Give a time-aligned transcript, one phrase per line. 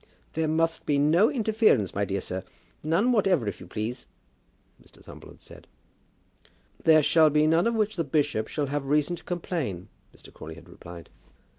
[0.33, 2.43] "There must be no interference, my dear sir,
[2.81, 4.07] none whatever, if you please,"
[4.83, 4.99] Mr.
[5.03, 5.67] Thumble had said.
[6.83, 10.33] "There shall be none of which the bishop shall have reason to complain," Mr.
[10.33, 11.11] Crawley had replied.